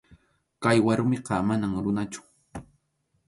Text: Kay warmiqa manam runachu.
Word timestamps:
Kay 0.63 0.77
warmiqa 0.85 1.35
manam 1.47 1.73
runachu. 1.83 2.21